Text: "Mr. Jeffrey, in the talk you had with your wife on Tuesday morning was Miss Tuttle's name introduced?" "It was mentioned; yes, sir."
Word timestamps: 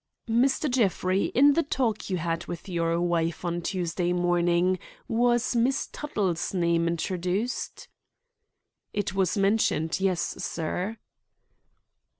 "Mr. 0.27 0.67
Jeffrey, 0.67 1.25
in 1.25 1.53
the 1.53 1.61
talk 1.61 2.09
you 2.09 2.17
had 2.17 2.47
with 2.47 2.67
your 2.67 2.99
wife 2.99 3.45
on 3.45 3.61
Tuesday 3.61 4.13
morning 4.13 4.79
was 5.07 5.55
Miss 5.55 5.89
Tuttle's 5.91 6.55
name 6.55 6.87
introduced?" 6.87 7.87
"It 8.93 9.13
was 9.13 9.37
mentioned; 9.37 9.99
yes, 9.99 10.43
sir." 10.43 10.97